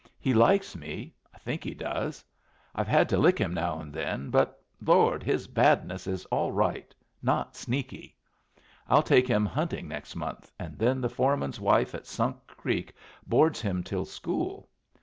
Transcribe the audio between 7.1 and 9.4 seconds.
not sneaky. I'll take